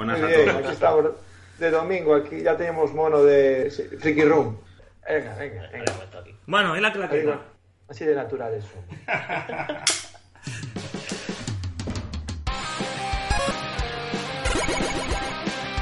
[0.00, 0.60] Buenas Muy a bien, todos.
[0.64, 1.04] aquí estamos
[1.58, 4.56] de domingo, aquí ya tenemos mono de Freaky Room.
[5.06, 5.92] Venga, venga, venga.
[6.46, 6.90] Bueno, es la
[7.26, 7.42] va.
[7.86, 8.78] Así de natural eso.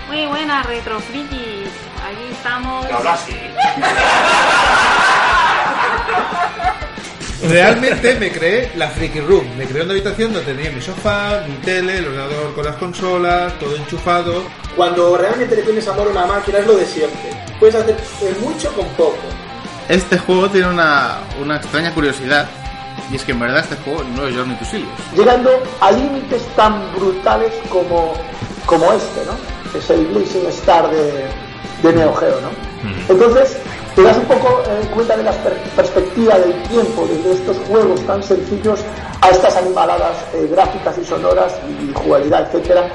[0.08, 1.70] Muy buenas, Retro Frikis.
[2.04, 2.86] Aquí estamos.
[2.90, 3.36] así.
[7.48, 9.44] Realmente me creé la Freaky Room.
[9.56, 13.58] Me creé una habitación donde tenía mi sofá, mi tele, el ordenador con las consolas,
[13.58, 14.42] todo enchufado.
[14.76, 17.30] Cuando realmente le tienes amor a una máquina es lo de siempre.
[17.58, 17.96] Puedes hacer
[18.40, 19.16] mucho con poco.
[19.88, 22.46] Este juego tiene una, una extraña curiosidad.
[23.10, 24.90] Y es que en verdad este juego no es Journey to Silius.
[25.16, 25.50] Llegando
[25.80, 28.14] a límites tan brutales como,
[28.66, 29.78] como este, ¿no?
[29.78, 31.26] Es el Blazing Star de,
[31.82, 32.50] de Neo Geo, ¿no?
[33.08, 33.56] Entonces,
[33.98, 38.00] te das un poco eh, cuenta de la per- perspectiva del tiempo desde estos juegos
[38.06, 38.78] tan sencillos
[39.20, 42.88] a estas animaladas eh, gráficas y sonoras y jugabilidad, etcétera.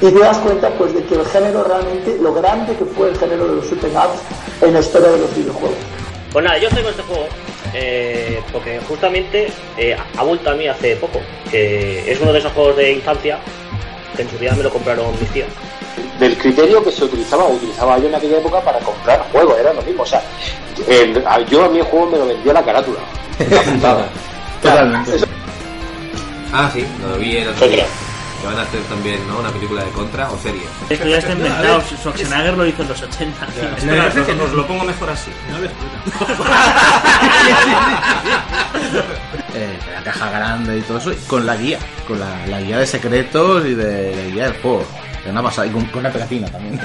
[0.00, 3.18] Y te das cuenta pues de que el género realmente, lo grande que fue el
[3.18, 5.76] género de los shooting ups en la historia de los videojuegos.
[6.32, 7.26] Pues nada, yo traigo este juego
[7.74, 9.48] eh, porque justamente
[10.16, 13.38] ha vuelto a mí hace poco, que es uno de esos juegos de infancia
[14.16, 15.48] que en su día me lo compraron mis tías.
[16.18, 19.72] Del criterio que se utilizaba o utilizaba yo en aquella época para comprar juegos, era
[19.72, 20.02] lo mismo.
[20.02, 20.22] O sea,
[20.88, 23.00] el- a- yo a mi juego me lo vendía la carátula.
[23.50, 24.08] La puntada.
[24.62, 25.12] Totalmente.
[26.52, 27.86] Ah, sí, lo vi el otro día.
[28.40, 29.38] Que van a hacer también, ¿no?
[29.40, 30.62] Una película de contra o serie.
[30.88, 31.80] Esto ya está inventado.
[31.82, 33.46] Schwarzenegger lo hizo en los 80.
[33.76, 35.30] Espera, Esto os- no- os lo pongo mejor así.
[35.50, 35.98] No lo explica.
[39.54, 42.78] Eh, la caja grande y todo eso, y con la guía, con la, la guía
[42.78, 44.84] de secretos y de la guía del juego.
[45.22, 46.80] Que una pasada, y con, con una pegatina también.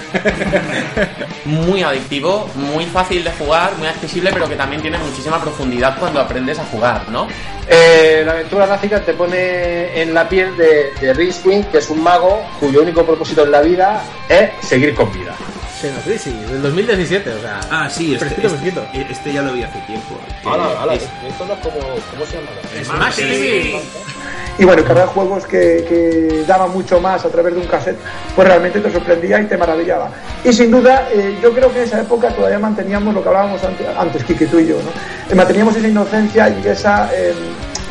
[1.46, 6.20] muy adictivo, muy fácil de jugar, muy accesible, pero que también tiene muchísima profundidad cuando
[6.20, 7.28] aprendes a jugar, ¿no?
[7.68, 12.42] Eh, la aventura gráfica te pone en la piel de, de que es un mago
[12.60, 15.36] cuyo único propósito en la vida es seguir con vida.
[15.84, 17.60] Xenocrisis, del 2017, o sea.
[17.70, 19.12] Ah, sí, este, fresquito, este, fresquito.
[19.12, 20.18] este ya lo vi hace tiempo.
[20.96, 22.50] es- esto no es como, ¿cómo se llama?
[22.86, 23.82] Smash TV.
[24.60, 27.98] Y bueno, que había juegos que, que daban mucho más a través de un cassette,
[28.36, 30.10] pues realmente te sorprendía y te maravillaba.
[30.46, 33.62] Y sin duda, eh, yo creo que en esa época todavía manteníamos lo que hablábamos
[33.64, 34.92] antes, antes Kiki, tú y yo, ¿no?
[35.32, 37.34] Eh, manteníamos esa inocencia y esa, eh,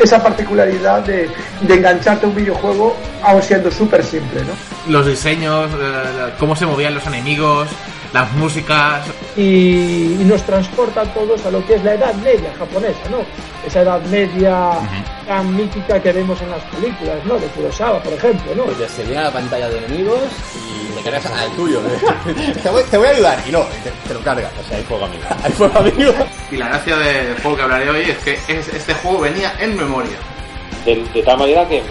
[0.03, 1.29] esa particularidad de,
[1.61, 4.93] de engancharte a un videojuego, aun siendo súper simple, ¿no?
[4.93, 7.69] Los diseños, eh, cómo se movían los enemigos,
[8.12, 9.03] las músicas.
[9.37, 13.19] y, y nos transporta a todos a lo que es la edad media japonesa, ¿no?
[13.67, 14.71] Esa edad media
[15.27, 17.39] tan mítica que vemos en las películas, ¿no?
[17.39, 18.65] De Kurosawa, por ejemplo, ¿no?
[18.65, 20.19] Porque se viene a la pantalla de enemigos
[20.57, 21.81] y cargas al tuyo.
[21.81, 22.55] ¿eh?
[22.63, 24.51] te, voy, te voy a ayudar y no, te, te lo cargas.
[24.65, 25.23] O sea, hay fuego amigo.
[25.45, 26.13] Hay fuego amigo.
[26.51, 29.77] Y la gracia del juego que hablaré hoy es que es- este juego venía en
[29.77, 30.17] memoria.
[30.85, 31.83] De, de tal manera que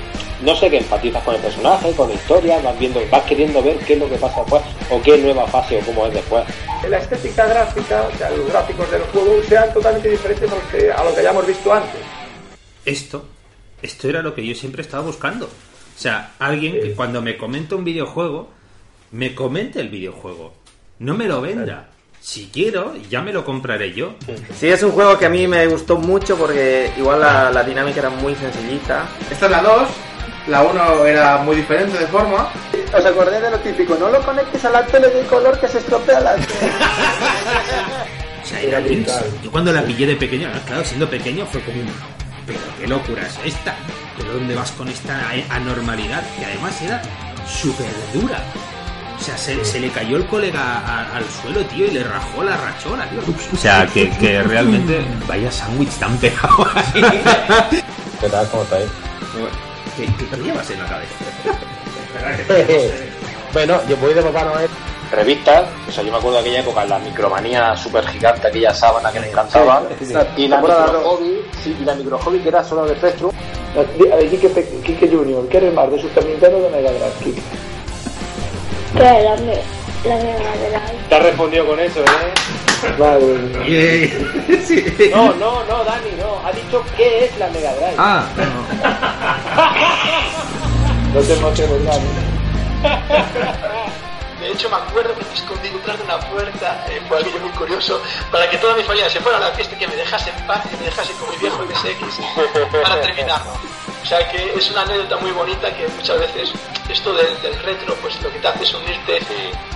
[0.44, 3.78] no sé que empatizas con el personaje, con la historia, vas viendo, vas queriendo ver
[3.80, 6.44] qué es lo que pasa después, o qué nueva fase o cómo es después.
[6.90, 10.92] La estética gráfica, o sea, los gráficos del juego sean totalmente diferentes a los que,
[10.92, 12.02] a lo que hayamos visto antes.
[12.86, 13.26] Esto,
[13.82, 15.46] esto era lo que yo siempre estaba buscando.
[15.46, 18.50] O sea, alguien que cuando me comenta un videojuego,
[19.12, 20.54] me comente el videojuego.
[21.00, 21.88] No me lo venda.
[22.20, 24.14] Si quiero, ya me lo compraré yo.
[24.60, 28.00] Sí, es un juego que a mí me gustó mucho porque igual la, la dinámica
[28.00, 29.06] era muy sencillita.
[29.32, 29.90] Esta es la 2,
[30.48, 32.50] la 1 era muy diferente de forma.
[32.96, 35.80] Os acordé de lo típico, no lo conectes a la tele de color que se
[35.80, 36.48] estropea la tele.
[38.44, 39.14] O sea, era Lynx.
[39.44, 41.88] Yo cuando la pillé de pequeño, claro, siendo pequeño fue como un...
[42.48, 43.76] Pero qué locura es esta.
[44.18, 46.24] ¿Pero dónde vas con esta anormalidad?
[46.38, 47.02] Que además era
[47.48, 48.44] súper dura.
[49.22, 52.44] O sea, se, se le cayó el colega a- al suelo, tío, y le rajó
[52.44, 53.20] la rachola, tío.
[53.54, 55.06] O sea, que, que realmente...
[55.28, 57.22] Vaya sándwich tan pegado ahí.
[58.20, 58.48] ¿Qué tal?
[58.50, 58.88] ¿Cómo estáis?
[59.96, 61.14] ¿Qué, qué, qué llevas en la cabeza?
[63.54, 64.70] bueno, yo voy de Papá Noel.
[65.12, 69.12] Revistas, o sea, yo me acuerdo de aquella época, la micromanía super gigante, aquella sábana
[69.12, 69.84] que me encantaba.
[70.00, 72.96] Sí, y la temporada micro hobby, sí, y la micro hobby que era solo de
[72.96, 73.32] Spectrum.
[74.30, 75.92] Kike, Pe- Kike Junior, ¿qué eres más?
[75.92, 77.42] ¿De Super Nintendo o de Mega Drive?
[78.94, 79.00] ¿Qué?
[79.24, 79.64] La, me-
[80.10, 81.08] la Mega Drive.
[81.10, 82.34] Te has respondido con eso, ¿eh?
[82.98, 84.10] Madre mía.
[85.16, 86.42] No, no, no, Dani, no.
[86.48, 87.96] Ha dicho qué es la Mega Drive.
[87.98, 88.24] Ah,
[91.14, 92.06] No te emociones, Dani.
[94.40, 97.52] De hecho, me acuerdo que me escondí detrás de una puerta, eh, fue aquello muy
[97.52, 98.02] curioso,
[98.32, 100.48] para que toda mi familia se fuera a la fiesta y que me dejase en
[100.48, 102.20] paz y me dejase con mi viejo MSX
[102.82, 103.52] para terminarlo.
[104.02, 106.54] O sea que es una anécdota muy bonita que muchas veces
[106.90, 109.20] esto del, del retro, pues lo que te hace es unirte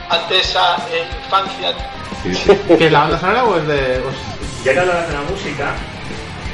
[0.10, 1.74] ante esa eh, infancia.
[2.78, 4.02] ¿Que es la banda sonora o es de.?
[4.64, 5.76] Ya que hablas de la música,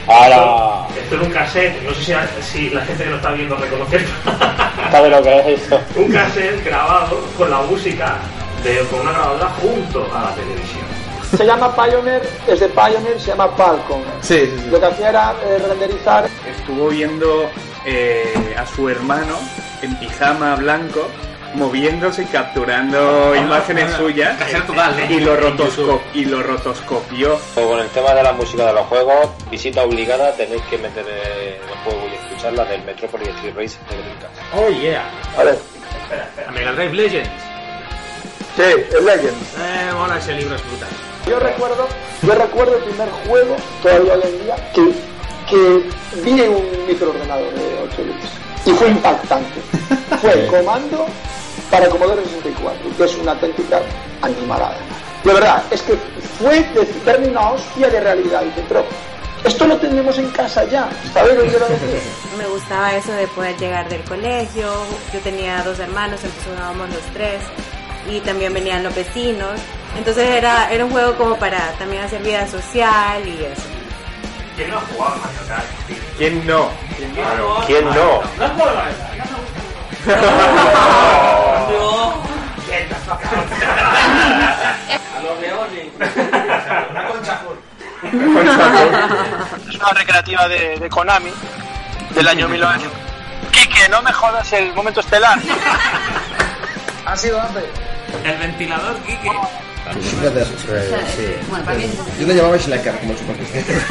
[0.07, 3.99] esto es un cassette, no sé si, si la gente que lo está viendo reconoce
[4.91, 5.79] ¿Sabe lo que es eso?
[5.95, 8.15] un cassette grabado con la música
[8.63, 10.90] de, con una grabadora junto a la televisión.
[11.35, 14.03] Se llama Pioneer, es de Pioneer, se llama Falcon.
[14.21, 14.69] Sí, sí, sí.
[14.69, 17.49] Lo que hacía era eh, renderizar Estuvo viendo
[17.85, 19.37] eh, a su hermano
[19.81, 21.07] en pijama blanco
[21.53, 25.07] moviéndose y capturando imágenes suyas Cajero total, ¿eh?
[25.09, 25.33] y lo,
[26.13, 27.39] y lo rotoscopió.
[27.55, 31.59] Con el tema de la música de los juegos, visita obligada, tenéis que meter eh,
[31.61, 34.33] el juego y escuchar la del Metropolis Street Race de Dreamcast.
[34.55, 35.09] Oh yeah.
[36.47, 37.29] A Mega Drive Legends.
[38.55, 38.63] Sí,
[38.97, 39.55] el Legends.
[39.57, 40.89] Eh, mola ese libro, es brutal.
[41.27, 41.87] Yo recuerdo,
[42.23, 44.93] yo recuerdo el primer juego, todavía hoy en día, que,
[45.49, 48.41] que vi en un microordenador de 8 bits.
[48.65, 49.61] Y fue impactante.
[50.19, 51.05] Fue el comando
[51.69, 53.81] para Commodore 64, que es una auténtica
[54.21, 54.77] animalada.
[55.23, 55.95] De verdad, es que
[56.39, 58.41] fue de darme una hostia de realidad.
[58.41, 58.83] Dice, pero
[59.43, 60.89] esto lo tenemos en casa ya.
[61.13, 62.01] ¿Sabes lo que quiero decir?
[62.37, 64.71] Me gustaba eso de poder llegar del colegio.
[65.13, 67.41] Yo tenía dos hermanos, entonces jugábamos los tres.
[68.09, 69.59] Y también venían los vecinos.
[69.97, 73.63] Entonces era, era un juego como para también hacer vida social y eso.
[74.55, 75.65] ¿Quién no ha jugado Mario Kart?
[76.17, 76.69] ¿Quién no?
[77.13, 77.63] Claro.
[77.67, 78.21] ¿Quién no?
[78.37, 79.31] ¿No has jugado a Mario Kart?
[85.17, 85.87] A los leones.
[86.91, 87.41] Una concha
[89.69, 91.31] Es una recreativa de, de Konami
[92.15, 92.91] del año 1900.
[93.51, 95.37] Quique, no me jodas el momento estelar.
[97.05, 97.65] Ha sido antes.
[98.23, 98.97] El ventilador,
[99.99, 101.39] Kike.
[101.49, 101.85] Bueno, para mí
[102.19, 103.61] Yo lo llamaba Slacker como superficie.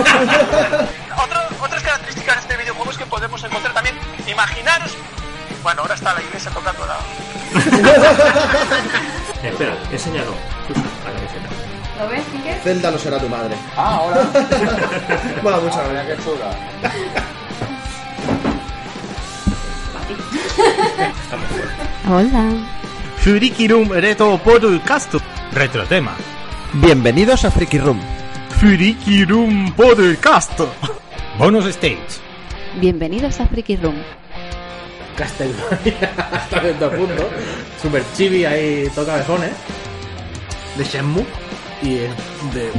[1.23, 3.94] Otra- otras características de este videojuego es que podemos encontrar también,
[4.26, 4.93] imaginaros,
[5.62, 6.97] bueno, ahora está la iglesia tocando la...
[9.43, 10.32] Eh, espera, enséñalo.
[11.05, 11.49] La camiseta.
[12.00, 12.61] ¿Lo ves, Kike?
[12.64, 13.55] Zelda no será tu madre.
[13.76, 14.23] Ah, ahora.
[15.43, 16.19] Bueno, muchas gracias.
[16.19, 17.61] qué chula.
[22.08, 22.52] Hola.
[23.19, 25.14] Furikirum Reto Podcast.
[25.52, 26.12] Retrotema.
[26.75, 28.00] Bienvenidos a Freaky Room.
[28.61, 30.61] Furikirum Podcast.
[31.38, 31.99] Bonus stage.
[32.81, 33.97] Bienvenidos a Freaky Room.
[35.17, 37.29] Castlevania hasta cierto punto.
[37.81, 39.50] Super chibi ahí, toca cabezones.
[40.76, 41.25] De Shenmue.
[41.82, 42.70] Y de,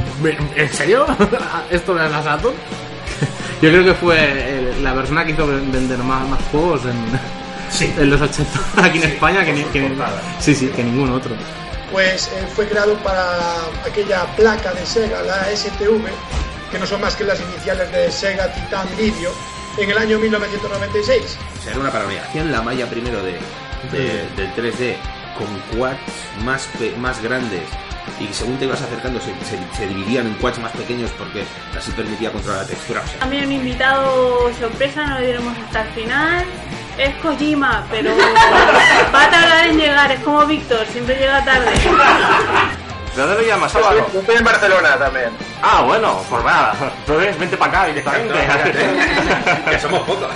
[0.56, 1.04] ¿En serio?
[1.70, 2.54] ¿Esto es la Saturn?
[3.60, 8.20] Yo creo que fue la persona que hizo vender más, más juegos en, en los
[8.20, 9.90] 80 aquí en España que, ni- que-
[10.40, 11.34] sí, sí, que ningún otro.
[11.92, 13.38] Pues eh, fue creado para
[13.86, 16.00] aquella placa de Sega, la STV,
[16.70, 19.30] que no son más que las iniciales de Sega Titan Video,
[19.78, 21.38] en el año 1996.
[21.58, 22.22] O sea, era una parodia.
[22.24, 23.38] Hacían la malla primero de,
[23.92, 24.96] de- del 3D
[25.36, 25.98] con quads
[26.44, 26.68] más,
[26.98, 27.62] más grandes
[28.20, 31.44] y según te ibas acercando se, se- se dividían en quads más pequeños porque
[31.76, 33.02] así permitía controlar la textura.
[33.04, 36.44] O sea, También un invitado sorpresa, no lo diremos hasta el final.
[36.98, 38.10] Es Kojima, pero
[39.14, 41.70] va a tardar en llegar, es como Víctor, siempre llega tarde.
[43.14, 44.06] ¿De dónde lo llamas, Yo Álvaro?
[44.14, 45.30] estoy en Barcelona también.
[45.62, 46.74] Ah, bueno, pues nada.
[47.00, 48.34] Entonces vente para acá directamente.
[49.70, 50.28] que somos pocos.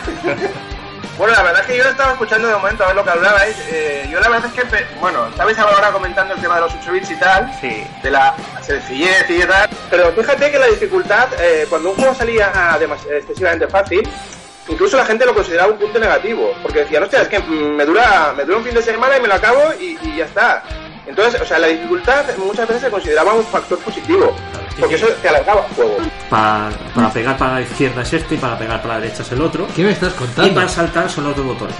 [1.16, 3.11] Bueno, la verdad es que yo lo estaba escuchando de momento a ver lo que
[3.11, 3.57] hablabais.
[3.71, 6.92] Eh, yo la verdad es que, bueno, estabais ahora comentando el tema de los 8
[6.92, 7.87] bits y tal, Sí.
[8.02, 9.71] de la sencillez y tal.
[9.88, 14.07] Pero fíjate que la dificultad, eh, cuando un juego salía demas- excesivamente fácil,
[14.68, 16.52] incluso la gente lo consideraba un punto negativo.
[16.62, 19.28] Porque decían, hostia, es que me dura, me dura un fin de semana y me
[19.28, 20.62] lo acabo y, y ya está.
[21.06, 24.35] Entonces, o sea, la dificultad muchas veces se consideraba un factor positivo.
[24.78, 25.96] Porque eso te alargaba el juego.
[26.28, 29.32] Para, para pegar para la izquierda es este y para pegar para la derecha es
[29.32, 29.66] el otro.
[29.75, 30.50] ¿Qué me estás contando?
[30.50, 31.76] Y para saltar son los dos botones.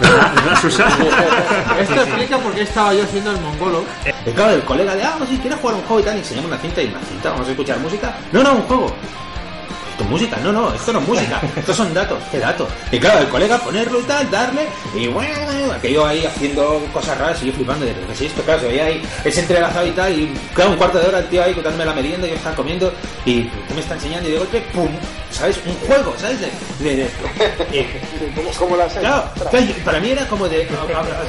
[0.00, 0.96] ¿Verdad, ¿Verdad, Susana?
[1.80, 2.08] Esto Sí, sí.
[2.08, 3.84] explica por qué estaba yo haciendo el mongolo.
[4.24, 6.50] Y claro, el colega de, ah, si quieres jugar un juego y tal, y enseñamos
[6.52, 8.14] una cinta y una cinta, vamos a escuchar música.
[8.32, 8.94] No, no, un juego.
[9.98, 12.68] Es música, no, no, esto no es música, estos son datos, ¿qué datos?
[12.92, 15.34] Y claro, el colega ponerlo y tal, darle, y bueno,
[15.74, 18.84] aquello ahí haciendo cosas raras y yo flipando de que sí, esto claro, se veía
[18.86, 21.84] ahí, ese entrelazado y tal, y claro, un cuarto de hora el tío ahí contándome
[21.84, 22.92] la merienda y yo estaba comiendo,
[23.24, 24.28] y ¿qué me está enseñando?
[24.28, 24.88] Y de golpe, pum,
[25.32, 25.58] ¿sabes?
[25.66, 26.38] Un juego, ¿sabes?
[26.40, 30.68] De, de, de- Como, como la Claro, claro, para mí era como de.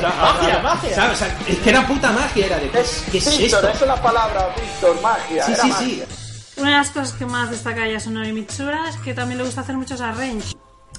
[0.02, 0.96] Magia, magia.
[0.96, 1.14] ¿sabes?
[1.14, 2.70] O sea, es que era puta magia, era de.
[2.70, 3.68] ¿Qué es, qué es Víctor, esto?
[3.70, 5.44] esa es la palabra, Víctor, magia.
[5.46, 6.06] Sí, era sí, magia.
[6.10, 6.16] sí.
[6.60, 9.78] Una de las cosas que más destaca Yasunori Mitsura es que también le gusta hacer
[9.78, 10.56] muchos arrange.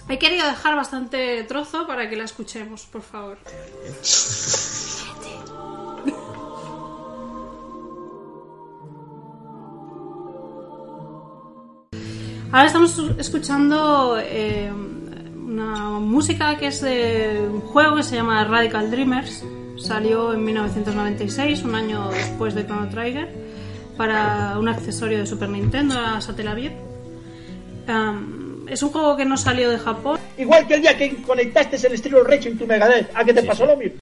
[0.08, 3.38] He querido dejar bastante trozo para que la escuchemos, por favor.
[12.52, 18.90] Ahora estamos escuchando eh, una música que es de un juego que se llama Radical
[18.90, 19.44] Dreamers.
[19.76, 23.49] Salió en 1996, un año después de Chrono Trigger,
[24.00, 26.72] para un accesorio de Super Nintendo, la Satellaview.
[27.86, 30.18] Um, es un juego que no salió de Japón.
[30.38, 33.42] Igual que el día que conectaste el estilo Recho en tu Megadeth, ¿a qué te
[33.42, 33.98] pasó lo mismo?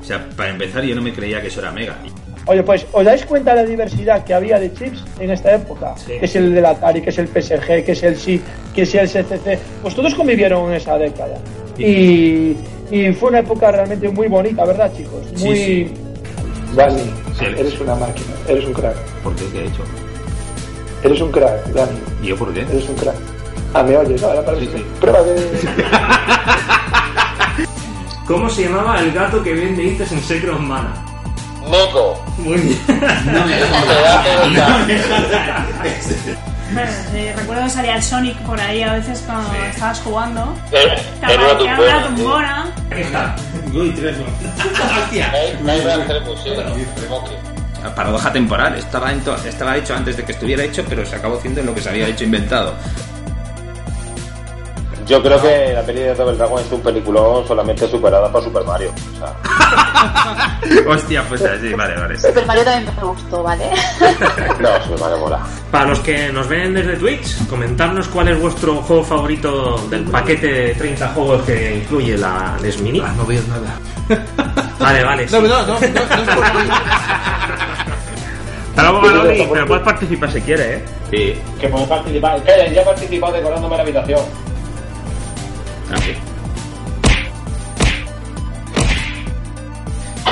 [0.00, 1.98] O sea, para empezar, yo no me creía que eso era Mega.
[2.46, 5.96] Oye, pues, ¿os dais cuenta de la diversidad que había de chips en esta época?
[6.06, 8.40] Que es el del Atari, que es el PSG, que es el SI,
[8.74, 9.58] que es el CCC.
[9.82, 11.38] Pues todos convivieron en esa década.
[11.86, 12.56] Y,
[12.90, 15.20] y fue una época realmente muy bonita, ¿verdad, chicos?
[15.36, 15.56] Sí, Muy...
[15.56, 15.92] sí.
[16.74, 17.02] Dani,
[17.38, 17.44] Sí.
[17.46, 18.96] eres una máquina, eres un crack.
[19.22, 19.44] ¿Por qué?
[19.52, 19.82] ¿Qué he hecho?
[21.02, 21.98] Eres un crack, Dani.
[22.22, 22.60] ¿Y yo por qué?
[22.60, 23.14] Eres un crack.
[23.74, 25.34] Ah, me oyes, ahora parece que- Prueba de.
[28.26, 30.94] ¿Cómo se llamaba el gato que bien dices en Secret of Mana?
[31.70, 32.18] Neko.
[32.38, 32.78] Muy bien.
[33.26, 33.54] No me
[36.72, 40.56] Bueno, eh, recuerdo que salía el Sonic por ahí a veces cuando estabas jugando.
[40.70, 42.66] Era Te era una tumbona.
[42.90, 43.36] Aquí está.
[43.72, 44.16] Uy, tres
[45.04, 45.32] Hostia.
[47.96, 48.76] Paradoja temporal.
[48.76, 51.66] Estaba, en to- estaba hecho antes de que estuviera hecho, pero se acabó haciendo en
[51.66, 52.74] lo que se había hecho inventado.
[55.12, 58.64] Yo creo que la peli de Double Dragon es un peliculón solamente superada por Super
[58.64, 58.90] Mario.
[59.12, 59.36] O sea,
[60.88, 62.18] Hostia, pues así, vale, vale.
[62.18, 63.64] Super Mario también me gustó, ¿vale?
[64.58, 65.40] no, Super Mario mola.
[65.70, 70.46] Para los que nos ven desde Twitch, comentarnos cuál es vuestro juego favorito del paquete
[70.46, 73.00] de 30 juegos que incluye la NES Mini.
[73.00, 74.24] no veo nada.
[74.78, 75.26] Vale, vale.
[75.26, 75.46] No, sí.
[75.46, 76.74] no, no, no, no, no.
[78.70, 80.84] Hasta luego, Manoli, pero puedes participar si quieres, ¿eh?
[81.10, 81.38] Sí.
[81.60, 82.42] Que puedo participar.
[82.42, 84.20] Que ya he participado decorándome la habitación.
[85.92, 86.14] Así.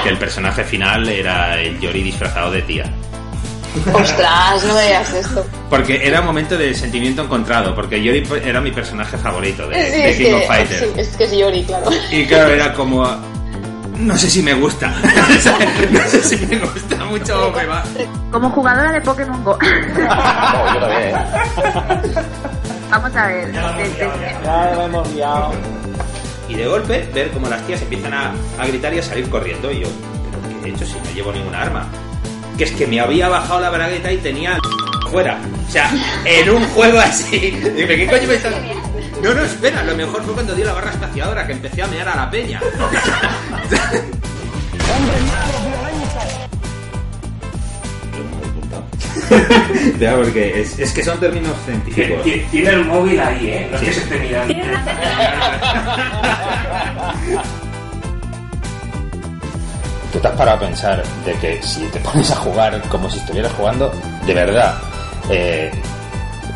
[0.02, 2.84] Que el personaje final era el Yori disfrazado de tía.
[3.92, 5.46] Ostras, no me digas esto.
[5.68, 9.90] Porque era un momento de sentimiento encontrado, porque Yori era mi personaje favorito de, Sí,
[9.90, 10.80] de es King que, of Fighters.
[10.80, 11.90] sí, es que es Yori, claro.
[12.10, 13.06] Y claro, era como...
[13.98, 14.88] No sé si me gusta.
[15.90, 17.84] no sé si me gusta mucho o me va.
[18.32, 19.58] Como jugadora de Pokémon Go.
[19.98, 21.14] No, yo también, ¿eh?
[22.90, 23.52] Vamos a ver.
[23.52, 25.52] Ya lo hemos liado.
[26.48, 29.70] Y de golpe ver como las tías empiezan a, a gritar y a salir corriendo.
[29.70, 29.88] Y yo,
[30.30, 31.86] ¿pero qué he hecho si no llevo ninguna arma?
[32.58, 34.58] Que es que me había bajado la bragueta y tenía
[35.10, 35.38] fuera.
[35.68, 35.90] O sea,
[36.24, 37.38] en un juego así.
[37.76, 38.54] Dime, ¿qué coño me estás.?
[39.22, 42.08] No, no, espera, lo mejor fue cuando dio la barra espaciadora, que empecé a mear
[42.08, 42.58] a la peña.
[49.98, 52.22] Ya, porque es, es que son términos científicos.
[52.24, 53.68] Ti- Tiene el móvil ahí, ¿eh?
[53.70, 54.54] No es que se esté mirando.
[60.12, 63.18] Tú te has parado a pensar de que si te pones a jugar como si
[63.18, 63.92] estuvieras jugando,
[64.26, 64.74] de verdad,
[65.30, 65.70] eh,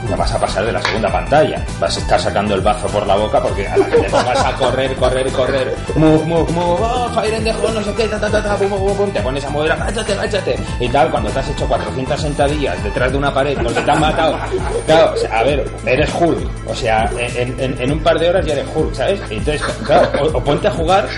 [0.08, 1.64] no vas a pasar de la segunda pantalla.
[1.80, 4.44] Vas a estar sacando el bazo por la boca porque a la que te pongas
[4.44, 8.30] a correr, correr, correr, move, move, move, oh, fire hole, no sé qué, ta, ta,
[8.30, 11.48] ta, ta, pum, pum, te pones a mover, agáchate, agáchate, y tal, cuando te has
[11.48, 14.38] hecho 400 sentadillas detrás de una pared porque te han matado.
[14.86, 18.94] Claro, a ver, eres Hulk, o sea, en, un par de horas ya eres Hulk,
[18.94, 19.20] ¿sabes?
[19.30, 21.08] Entonces, claro, o ponte a jugar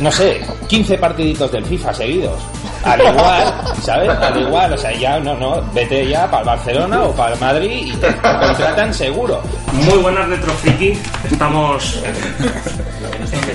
[0.00, 2.40] no sé, 15 partiditos del FIFA seguidos.
[2.84, 4.08] Al igual, ¿sabes?
[4.08, 7.40] Al igual, o sea, ya no, no, vete ya para el Barcelona o para el
[7.40, 9.42] Madrid y te contratan seguro.
[9.72, 10.98] Muy buenas Retro Friki.
[11.30, 12.02] Estamos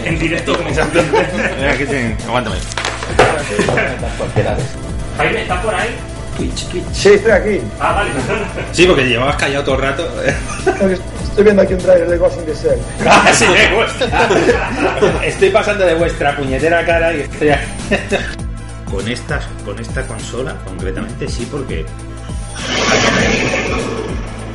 [0.03, 1.01] en directo como siempre.
[2.27, 2.55] Aguántame.
[5.17, 5.95] Jaime, ¿estás por ahí?
[6.37, 6.83] Twitch, Twitch.
[6.91, 7.61] Sí, estoy aquí.
[7.79, 8.11] Ah, vale.
[8.73, 10.07] Sí, porque llevabas callado todo el rato.
[11.23, 12.79] Estoy viendo aquí un trailer de Ghost in the Shell.
[13.07, 14.05] Ah, sí, me gusta.
[15.23, 17.65] Estoy pasando de vuestra puñetera cara y estoy aquí.
[18.89, 21.85] Con estas, con esta consola, concretamente sí, porque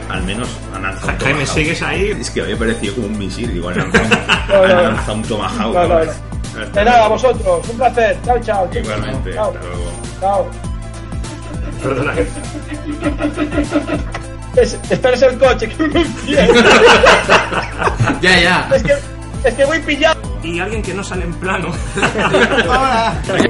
[0.09, 1.47] al menos han lanzado un Jaime.
[1.47, 2.17] ¿sigues ahí?
[2.19, 5.75] Es que había parecido como un misil, digo, han lanzado, han un Tomahawk.
[5.75, 6.67] No, no, no.
[6.73, 7.69] De nada, a vosotros.
[7.69, 8.17] Un placer.
[8.25, 8.69] Chao, chao.
[8.75, 9.53] Igualmente, Chao.
[9.55, 9.93] hasta luego.
[10.21, 10.51] Chao.
[11.83, 12.13] Perdona.
[14.57, 16.55] Es, esperes el coche, que no entiendo.
[18.21, 18.69] Ya, ya.
[18.75, 18.95] Es que,
[19.45, 20.20] es que voy pillado.
[20.53, 21.69] Y alguien que no sale en plano.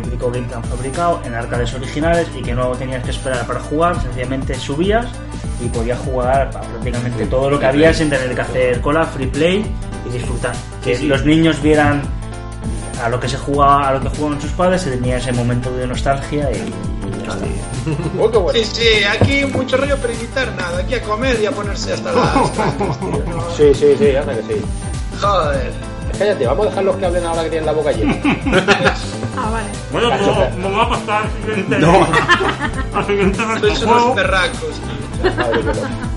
[0.02, 3.61] Típico game que han fabricado en arcades originales y que no tenías que esperar para
[3.61, 5.07] jugar, sencillamente subías
[5.61, 9.64] y podías jugar prácticamente todo lo que había sin tener que hacer cola, free play
[10.09, 10.52] y disfrutar.
[10.85, 11.07] Que Sí, sí.
[11.09, 12.02] los niños vieran
[13.02, 15.71] a lo que se jugaba, a lo que jugaban sus padres, se tenía ese momento
[15.73, 16.73] de nostalgia y,
[18.19, 20.78] Oh, Sí, sí, aquí mucho rollo para imitar nada.
[20.80, 22.35] Aquí a comer y a ponerse hasta las
[23.57, 24.61] Sí, sí, sí, anda que sí.
[25.21, 25.73] Joder.
[26.20, 28.14] Cállate, vamos a dejarlos que hablen ahora que tienen la boca llena.
[29.42, 29.68] Ah, vale.
[29.90, 31.78] Bueno, pues nos va a pasar al siguiente.
[31.78, 32.06] No.
[32.94, 34.02] al siguiente Sois retrojuego.
[34.04, 34.80] unos perracos,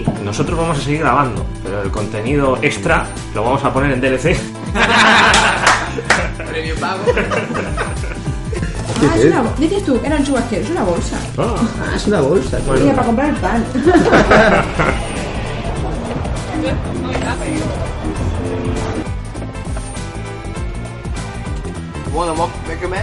[0.04, 0.24] tío.
[0.26, 4.36] Nosotros vamos a seguir grabando, pero el contenido extra lo vamos a poner en DLC.
[6.50, 7.04] Premio pago.
[9.10, 11.18] Ah, es una, dices tú que era un chubasquero, es una bolsa.
[11.38, 12.60] Ah, es una bolsa.
[12.74, 13.64] Mira, para comprar el pan.
[22.14, 22.98] Bueno, mo- ve que me.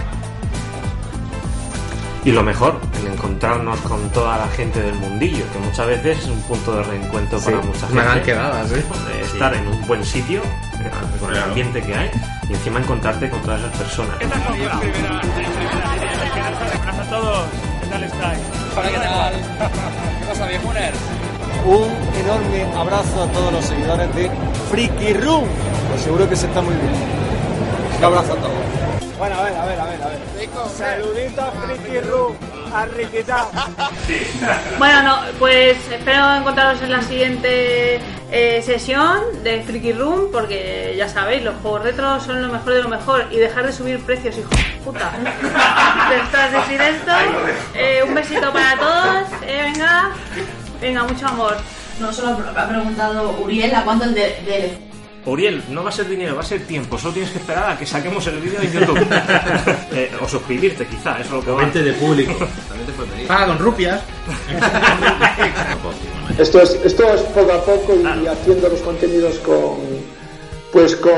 [2.23, 6.27] Y lo mejor, el encontrarnos con toda la gente del mundillo, que muchas veces es
[6.27, 7.93] un punto de reencuentro Sí, para mucha gente.
[7.93, 8.75] una gran quedada, sí.
[8.75, 12.11] De estar en un buen sitio, eh, con el ambiente que hay,
[12.47, 14.15] y encima encontrarte con todas esas personas.
[16.99, 17.45] A todos,
[17.81, 18.39] ¿qué tal estáis?
[18.77, 19.33] Hola, ¿qué tal?
[20.19, 20.93] ¿Qué pasa, viejuner?
[21.65, 21.89] Un
[22.23, 24.29] enorme abrazo a todos los seguidores de
[24.69, 25.45] Freaky Room.
[25.89, 26.93] Pues seguro que se está muy bien.
[27.97, 28.60] Un abrazo a todos.
[29.21, 30.19] Bueno, a ver, a ver, a ver, a ver.
[30.75, 32.35] Saluditos a Freaky Room,
[32.73, 33.47] a Riquita.
[34.79, 37.99] Bueno, no, pues espero encontraros en la siguiente
[38.31, 42.81] eh, sesión de Freaky Room, porque ya sabéis, los juegos retro son lo mejor de
[42.81, 45.11] lo mejor y dejar de subir precios, hijo de puta.
[46.31, 47.11] Tras decir esto,
[47.75, 50.13] eh, un besito para todos, eh, venga,
[50.81, 51.57] venga, mucho amor.
[51.99, 54.90] No, solo ha preguntado Uriel a cuánto el de, DLC.
[55.25, 56.97] Uriel, no va a ser dinero, va a ser tiempo.
[56.97, 59.07] Solo tienes que esperar a que saquemos el vídeo en YouTube.
[59.93, 61.57] Eh, o suscribirte, quizá, eso es lo que va.
[61.57, 62.33] Vente de público.
[62.69, 63.27] También te puedes venir.
[63.27, 64.01] Paga con rupias.
[66.37, 69.79] Esto es, esto es poco a poco y haciendo los contenidos con
[70.71, 71.11] pues con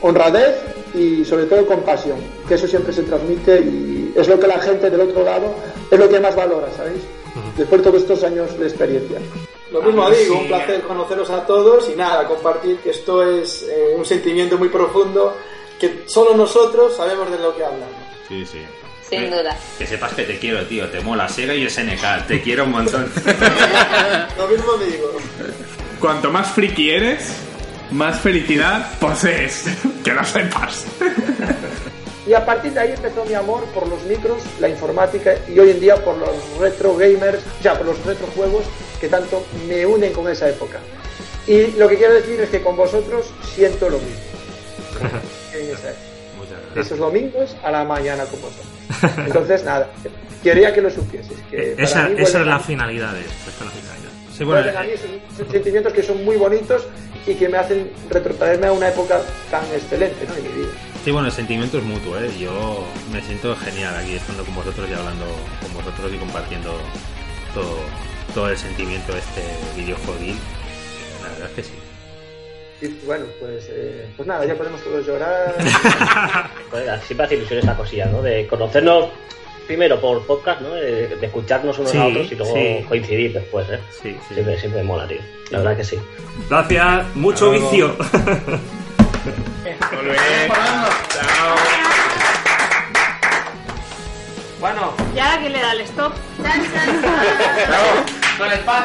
[0.00, 0.56] honradez
[0.94, 2.16] y sobre todo con pasión,
[2.48, 5.54] que eso siempre se transmite y es lo que la gente del otro lado
[5.90, 7.02] es lo que más valora, ¿sabéis?
[7.56, 9.18] Después de todos estos años de experiencia.
[9.72, 10.40] Lo mismo Ah, digo, sí.
[10.42, 14.68] un placer conoceros a todos y nada, compartir que esto es eh, un sentimiento muy
[14.68, 15.36] profundo
[15.80, 17.96] que solo nosotros sabemos de lo que hablamos.
[18.28, 18.62] Sí, sí.
[19.08, 19.56] Sin duda.
[19.78, 20.88] Que sepas que te quiero, tío.
[20.88, 22.26] Te mola Sega y SNK.
[22.26, 23.08] Te quiero un montón.
[24.38, 25.12] Lo mismo digo.
[26.00, 27.32] Cuanto más friki eres,
[27.92, 29.64] más felicidad posees.
[30.04, 30.86] Que lo sepas.
[32.26, 35.70] Y a partir de ahí empezó mi amor por los micros, la informática y hoy
[35.70, 38.64] en día por los retro gamers, ya por los retro juegos
[39.06, 40.78] que tanto me unen con esa época.
[41.46, 44.20] Y lo que quiero decir es que con vosotros siento lo mismo.
[45.54, 46.80] En esa época.
[46.80, 48.66] Esos domingos a la mañana con vosotros.
[49.24, 49.88] Entonces, nada,
[50.42, 51.38] quería que lo supieses.
[51.50, 53.32] Que para Esa, mí esa es la finalidad de esto.
[53.48, 54.10] Esta es la finalidad.
[54.36, 56.82] Sí, bueno, vuelven a mí esos sentimientos que son muy bonitos
[57.26, 60.34] y que me hacen retrotraerme a una época tan excelente ¿no?
[60.34, 60.72] en mi vida.
[61.04, 62.30] Sí, bueno, el sentimiento es mutuo, ¿eh?
[62.38, 65.24] Yo me siento genial aquí estando con vosotros y hablando
[65.62, 66.72] con vosotros y compartiendo
[67.54, 67.78] todo,
[68.36, 69.42] todo el sentimiento de este
[69.76, 70.36] videojueguil.
[71.22, 71.72] La verdad es que sí.
[72.82, 75.54] Y bueno, pues, eh, pues nada, ya podemos todos llorar.
[76.70, 78.20] Joder, siempre hace ilusión esa cosilla, ¿no?
[78.20, 79.06] De conocernos
[79.66, 80.68] primero por podcast, ¿no?
[80.74, 82.84] De, de escucharnos unos Sí, a otros y luego sí.
[82.86, 83.80] coincidir después, ¿eh?
[84.28, 85.20] Siempre, siempre mola, tío.
[85.48, 85.98] La verdad que sí.
[86.50, 87.96] Gracias, mucho vicio.
[94.60, 94.92] Bueno.
[95.14, 96.12] ¿Y ahora quién le da el stop?
[98.38, 98.84] Con el pad.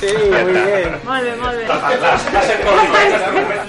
[0.00, 1.00] Sí, muy bien.
[1.04, 1.66] Molt bé, molt bé.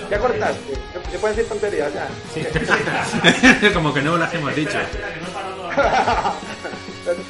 [0.10, 0.74] Ya cortaste.
[1.12, 3.74] Se pueden decir tonterías ya.
[3.74, 4.78] Como que no las hemos dicho.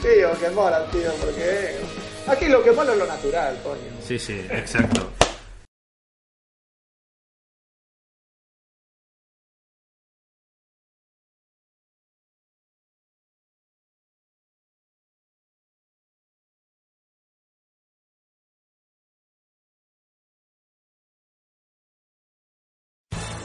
[0.01, 1.77] tío, que mola, tío, porque
[2.27, 3.91] aquí lo que mola es lo natural, coño.
[4.05, 5.11] Sí, sí, exacto.